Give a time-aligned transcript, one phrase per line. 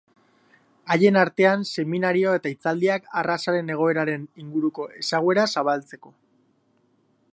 [0.93, 6.15] Haien artean seminario eta hitzaldiak arrazaren egoeraren inguruko ezaguera zabaltzeko.